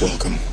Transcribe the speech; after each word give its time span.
Welcome. 0.00 0.45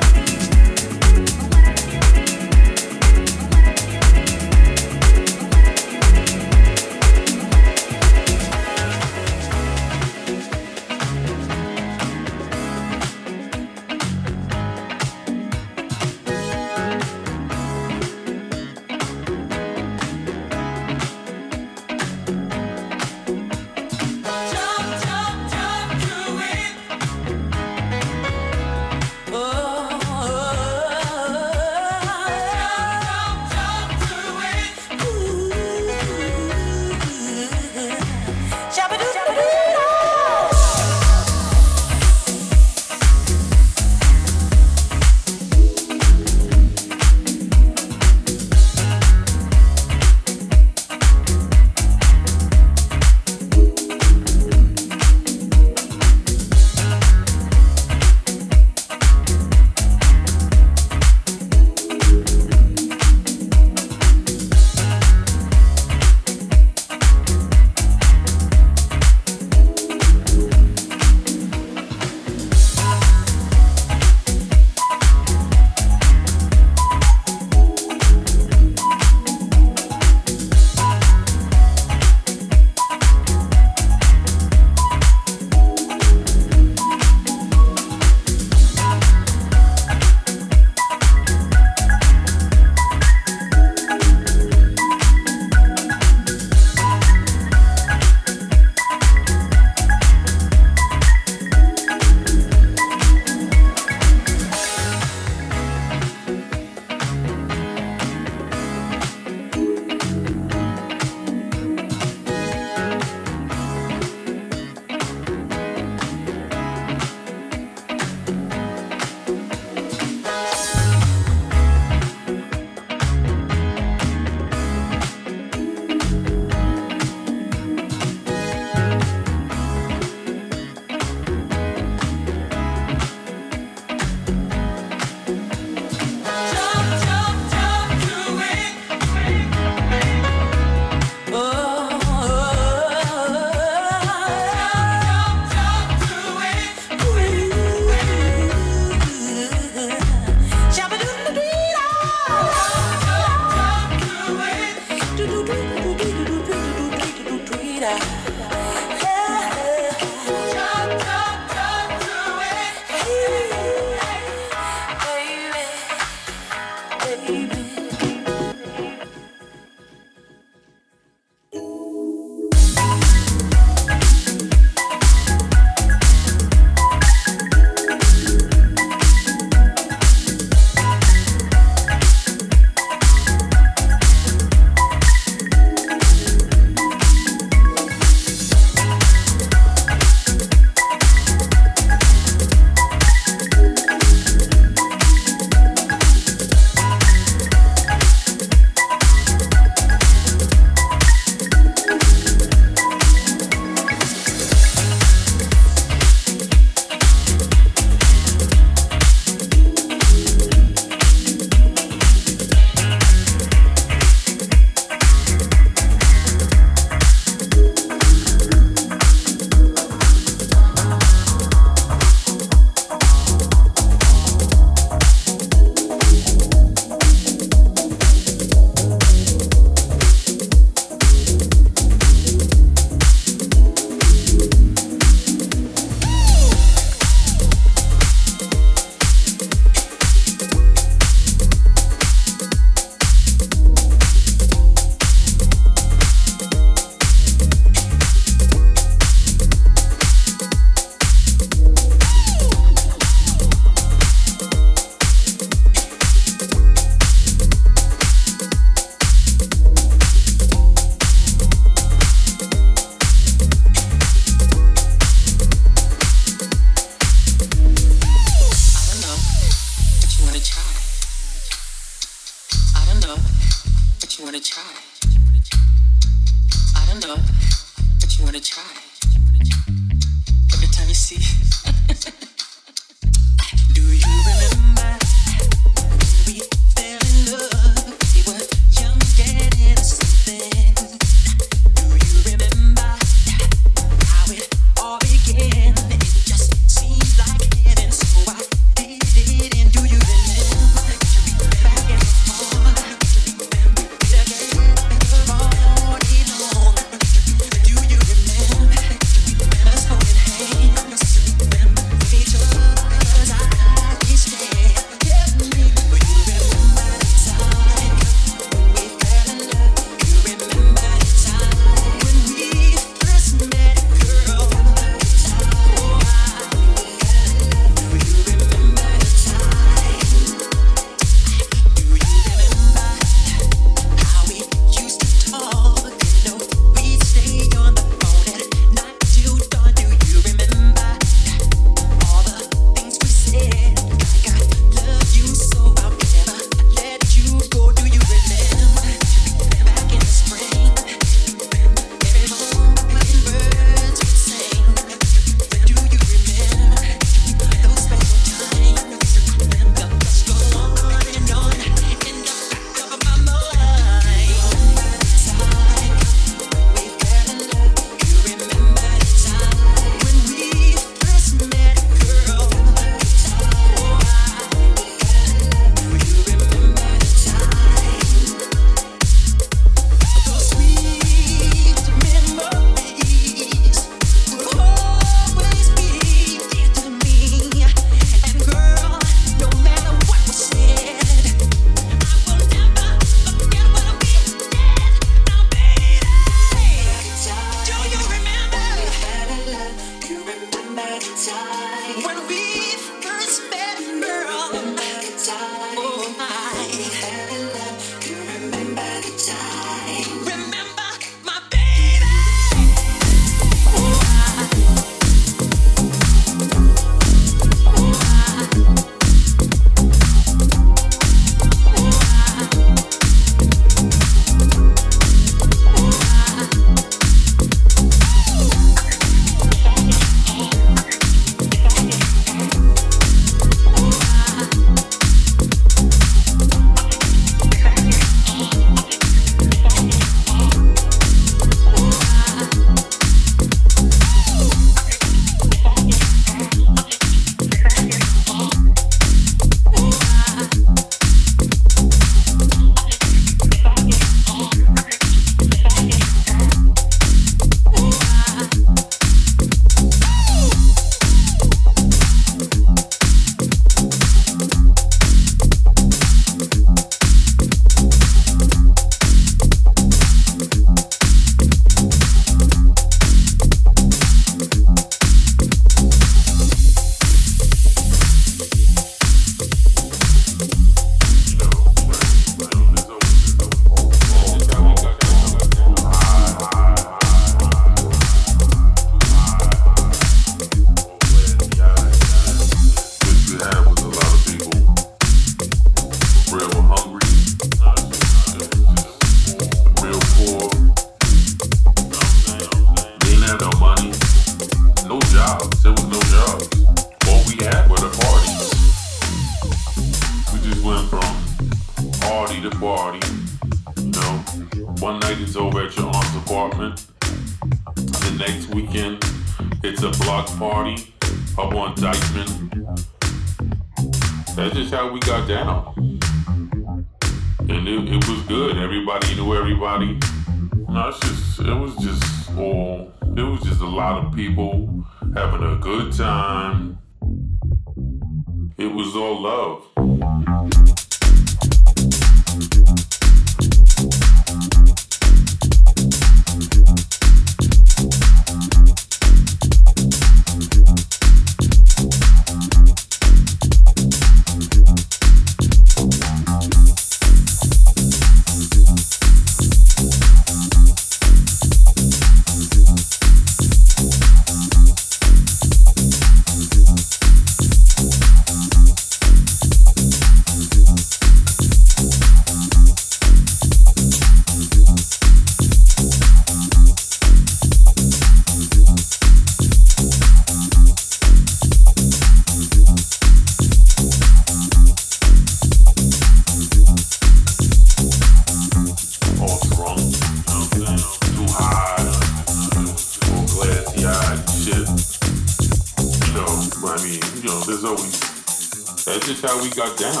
Just 599.20 599.34
how 599.34 599.42
we 599.42 599.50
got 599.50 599.76
down. 599.76 600.00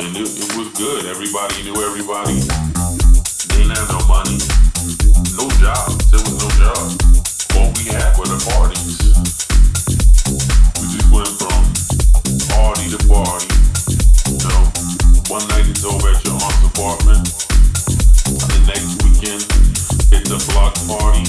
And 0.00 0.16
it, 0.16 0.24
it 0.24 0.56
was 0.56 0.72
good. 0.72 1.04
Everybody 1.04 1.64
knew 1.64 1.76
everybody. 1.84 2.40
They 2.40 3.60
didn't 3.60 3.76
have 3.76 3.92
no 3.92 4.00
money. 4.08 4.40
No 5.36 5.44
jobs. 5.60 6.00
There 6.08 6.22
was 6.24 6.36
no 6.40 6.48
jobs. 6.56 6.96
All 7.60 7.68
we 7.76 7.84
had 7.92 8.16
were 8.16 8.24
the 8.24 8.40
parties. 8.56 8.96
We 10.80 10.96
just 10.96 11.12
went 11.12 11.28
from 11.36 11.60
party 12.56 12.88
to 12.88 13.00
party. 13.04 13.52
You 14.32 14.40
know, 14.48 14.60
one 15.28 15.44
night 15.52 15.68
it's 15.68 15.84
over 15.84 16.08
at 16.08 16.24
your 16.24 16.40
aunt's 16.40 16.64
apartment. 16.72 17.28
The 18.48 18.60
next 18.64 18.96
weekend, 19.04 19.44
it's 20.08 20.30
a 20.32 20.40
block 20.52 20.72
party 20.88 21.28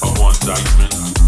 up 0.00 0.16
on 0.16 0.32
Dyckman. 0.48 1.23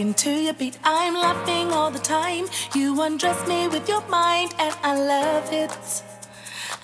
Rocking 0.00 0.14
to 0.14 0.30
your 0.30 0.54
beat. 0.54 0.78
I'm 0.82 1.14
laughing 1.14 1.72
all 1.72 1.90
the 1.90 1.98
time. 1.98 2.46
You 2.74 3.02
undress 3.02 3.46
me 3.46 3.68
with 3.68 3.88
your 3.88 4.06
mind, 4.08 4.54
and 4.58 4.74
I 4.82 4.94
love 4.96 5.52
it. 5.52 5.70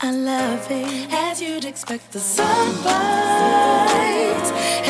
I 0.03 0.11
love 0.11 0.71
it 0.71 1.11
as 1.11 1.41
you'd 1.41 1.64
expect 1.64 2.12
the 2.12 2.21
sunrise. 2.21 2.87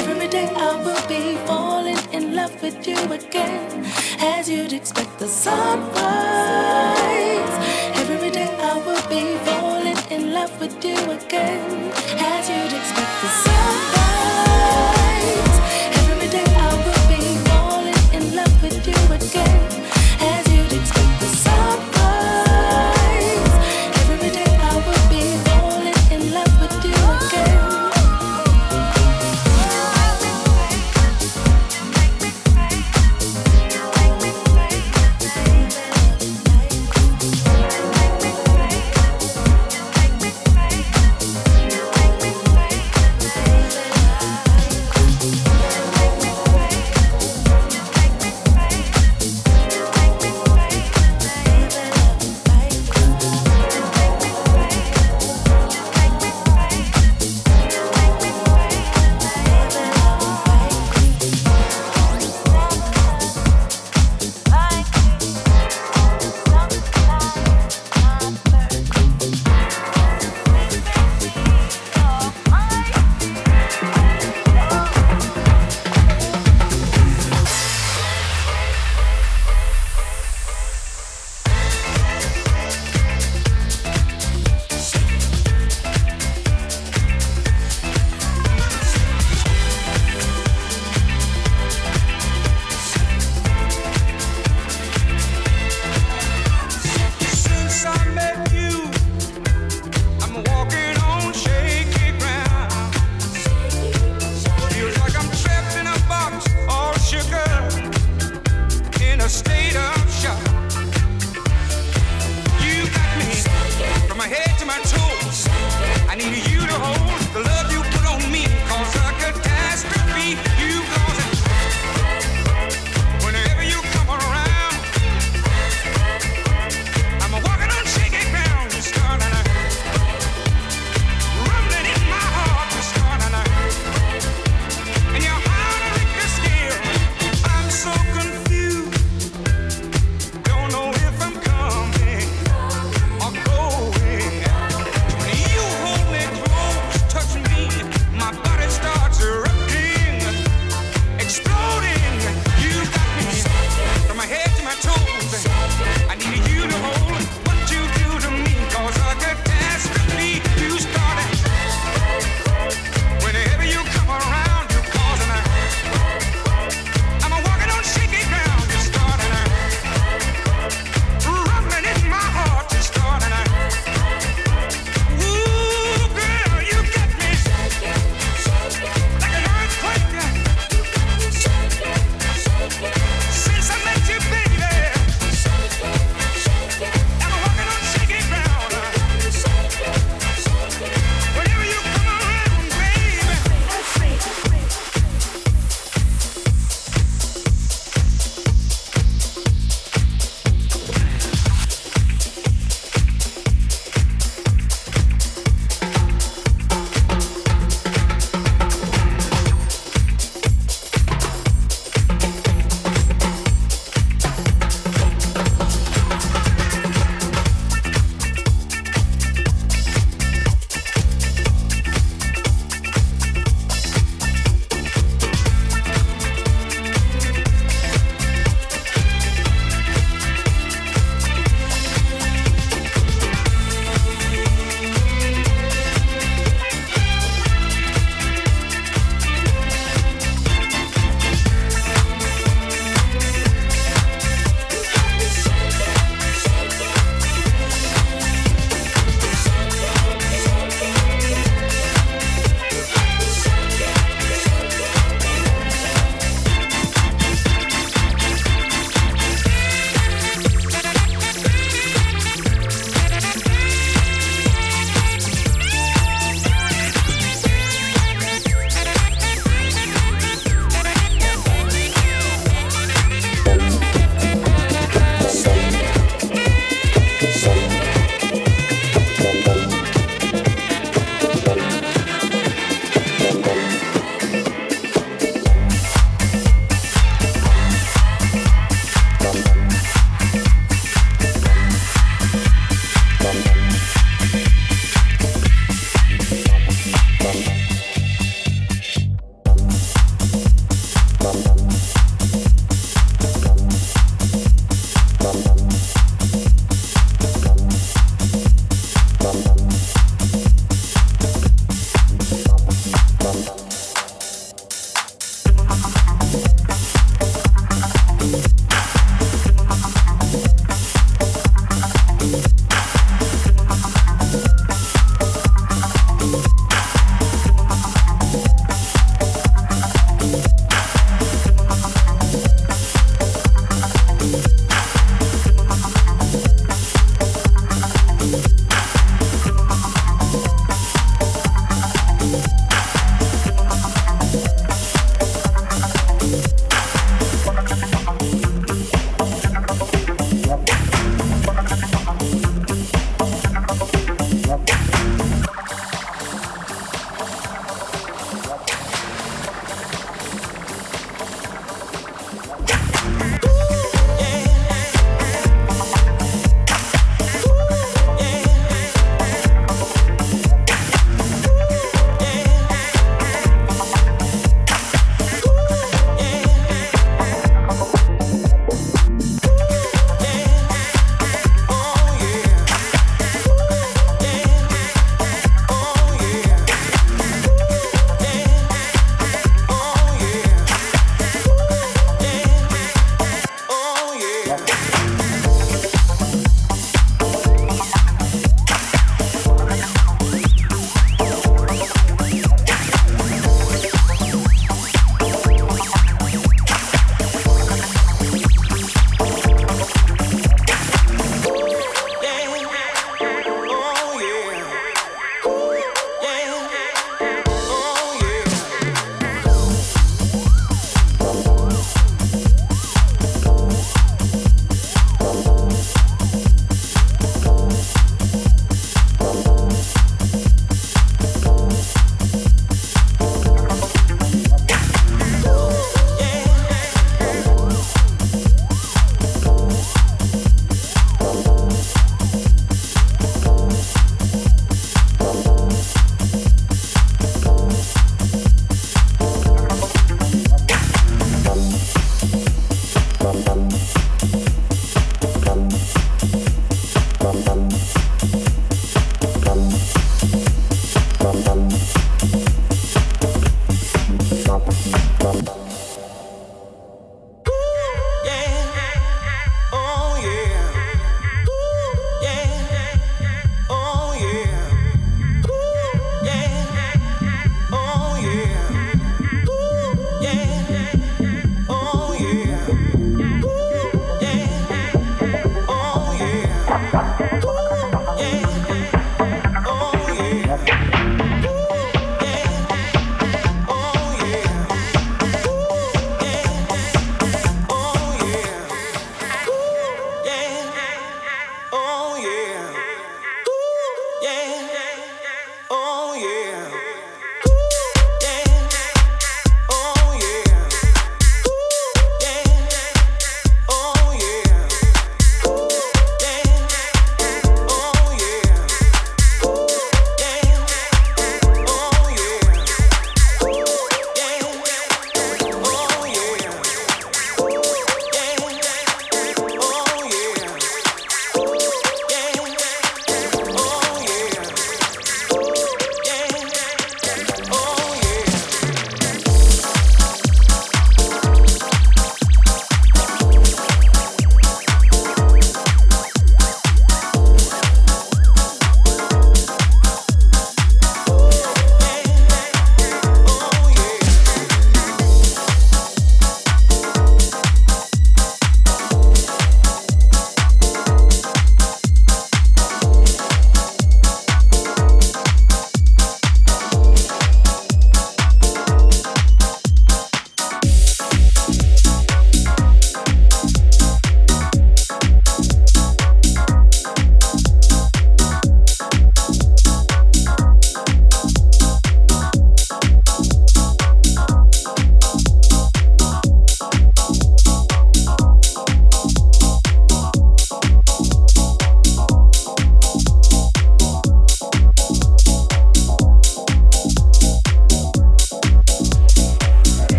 Every 0.00 0.28
day 0.28 0.48
I 0.56 0.82
will 0.84 1.06
be 1.06 1.36
falling 1.46 1.98
in 2.12 2.34
love 2.34 2.62
with 2.62 2.86
you 2.86 2.96
again, 3.12 3.84
as 4.20 4.48
you'd 4.48 4.72
expect 4.72 5.18
the 5.18 5.28
sunrise. 5.28 5.94
Every 8.00 8.30
day 8.30 8.48
I 8.58 8.78
will 8.86 9.06
be 9.08 9.36
falling 9.44 9.98
in 10.10 10.32
love 10.32 10.58
with 10.60 10.82
you 10.82 10.96
again, 11.10 11.92
as 12.18 12.48
you'd 12.48 12.72
expect 12.80 13.12
the 13.22 13.28
sunrise. 13.28 14.03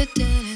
She 0.00 0.49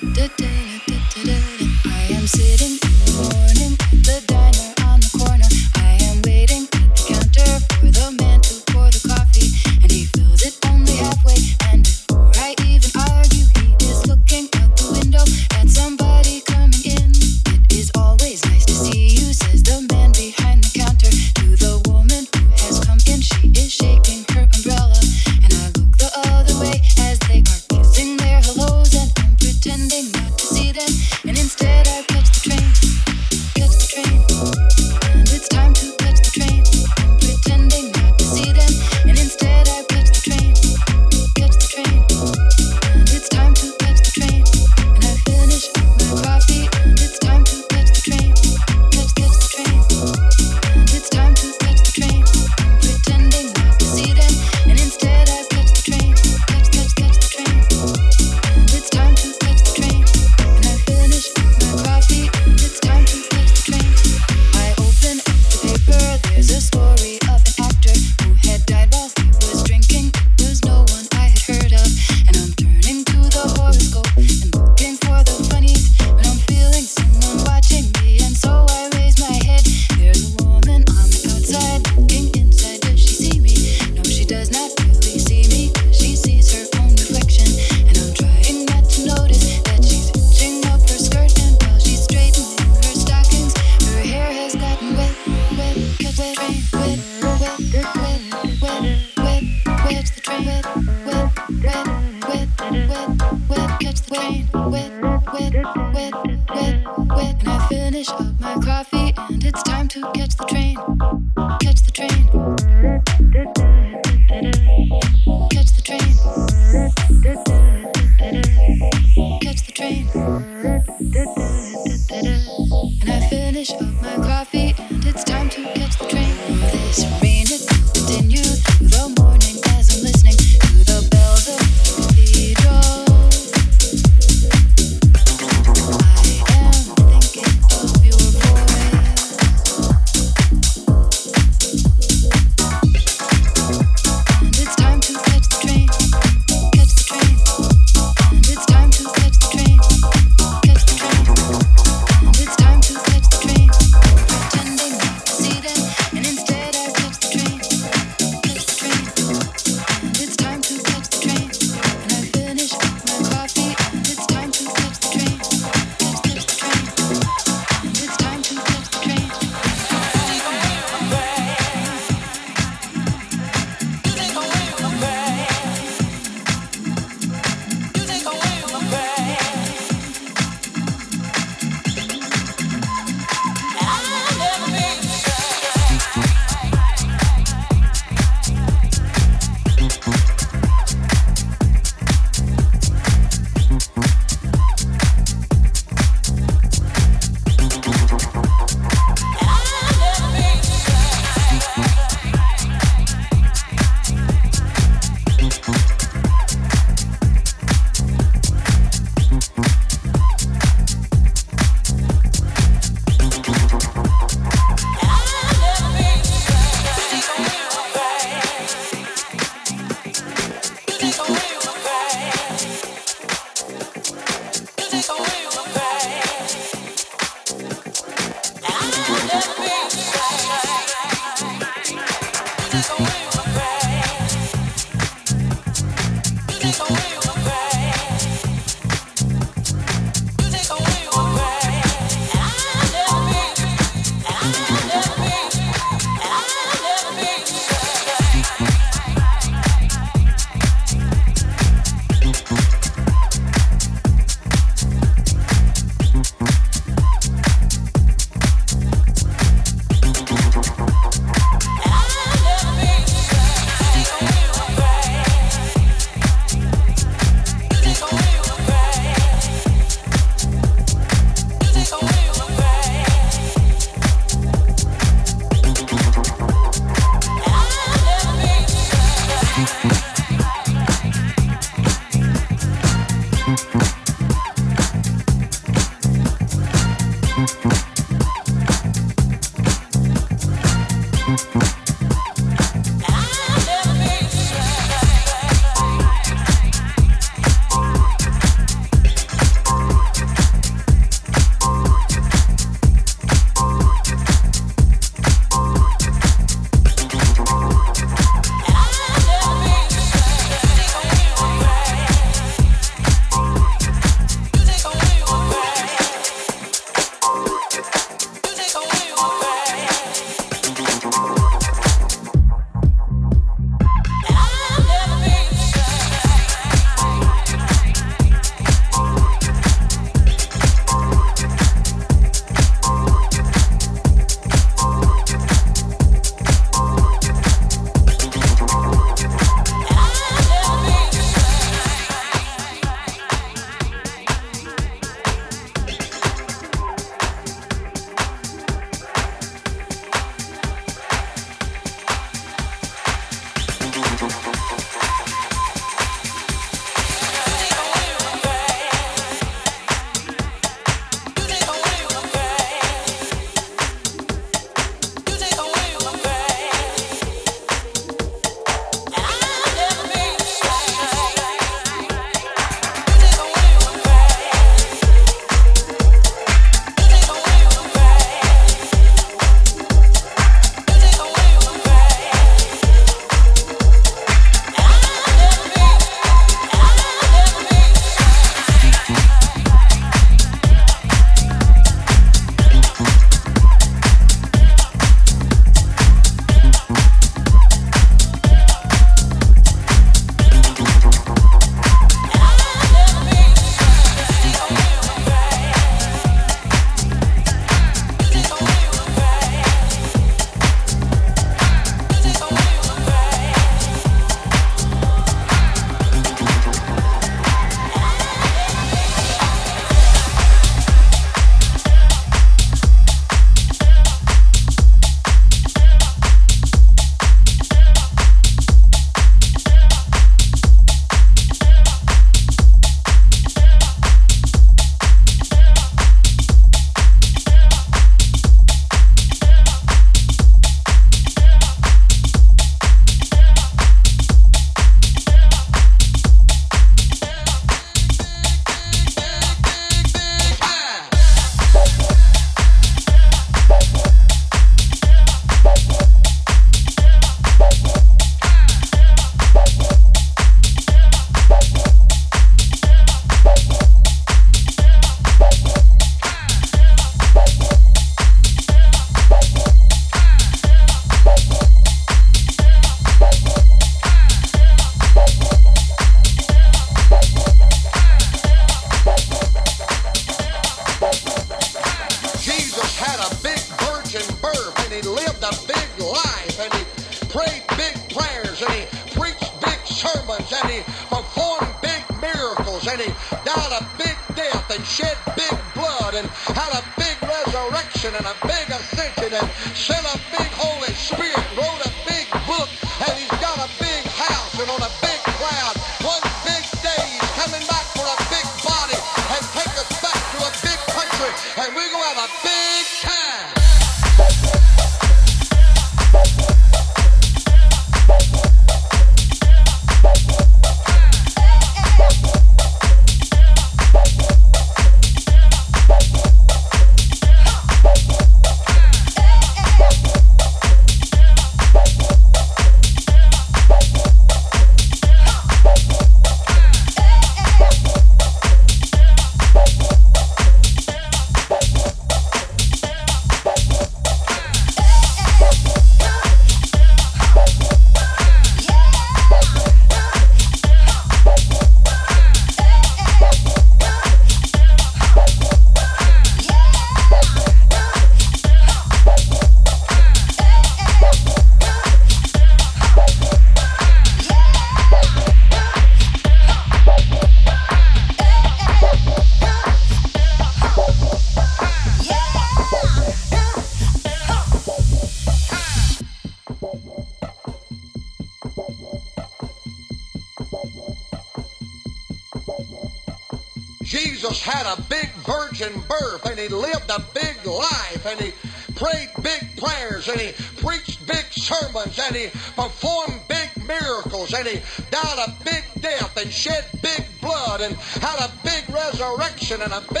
and 599.59 599.73
a 599.73 600.00